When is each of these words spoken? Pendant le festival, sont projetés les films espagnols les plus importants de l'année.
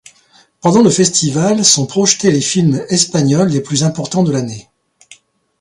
Pendant 0.61 0.81
le 0.81 0.89
festival, 0.89 1.63
sont 1.63 1.85
projetés 1.85 2.31
les 2.31 2.41
films 2.41 2.83
espagnols 2.89 3.49
les 3.49 3.61
plus 3.61 3.83
importants 3.83 4.23
de 4.23 4.31
l'année. 4.31 4.67